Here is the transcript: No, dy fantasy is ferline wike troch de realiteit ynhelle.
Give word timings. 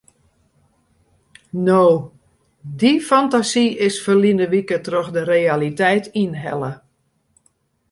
No, 1.67 1.81
dy 2.79 2.93
fantasy 3.09 3.67
is 3.87 4.01
ferline 4.05 4.47
wike 4.53 4.77
troch 4.87 5.09
de 5.15 5.21
realiteit 5.33 6.05
ynhelle. 6.23 6.71